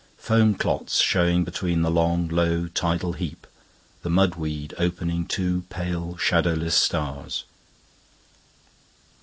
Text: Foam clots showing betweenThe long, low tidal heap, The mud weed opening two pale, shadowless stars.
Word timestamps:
Foam 0.17 0.55
clots 0.55 0.99
showing 0.99 1.45
betweenThe 1.45 1.93
long, 1.93 2.27
low 2.27 2.67
tidal 2.67 3.13
heap, 3.13 3.45
The 4.01 4.09
mud 4.09 4.33
weed 4.33 4.73
opening 4.79 5.27
two 5.27 5.61
pale, 5.69 6.17
shadowless 6.17 6.73
stars. 6.73 7.43